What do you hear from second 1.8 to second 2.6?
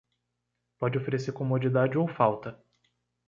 ou falta.